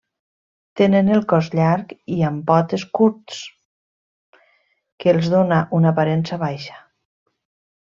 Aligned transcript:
Tenen 0.79 1.11
el 1.17 1.19
cos 1.33 1.49
llarg 1.59 1.93
i 2.15 2.17
amb 2.29 2.41
potes 2.47 2.87
curts, 2.99 3.43
que 5.05 5.15
els 5.15 5.31
dóna 5.37 5.61
una 5.83 5.93
aparença 5.95 6.43
baixa. 6.49 6.83